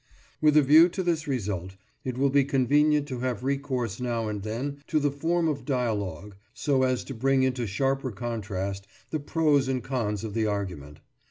[0.41, 4.41] With a view to this result, it will be convenient to have recourse now and
[4.41, 9.67] then to the form of dialogue, so as to bring into sharper contrast the pros
[9.67, 11.01] and cons of the argument.